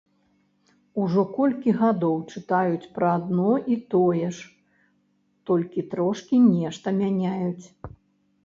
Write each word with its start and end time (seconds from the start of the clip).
Ужо 1.01 1.21
колькі 1.37 1.73
гадоў 1.81 2.15
чытаюць 2.31 2.89
пра 2.95 3.11
адно 3.19 3.51
і 3.75 3.77
тое 3.95 4.31
ж, 4.39 4.49
толькі 5.51 5.85
трошкі 5.93 6.41
нешта 6.49 6.87
мяняюць. 7.01 7.65